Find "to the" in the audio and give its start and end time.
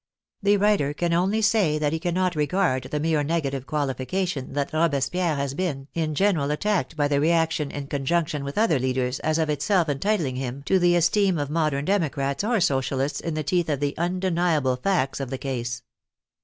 10.63-10.95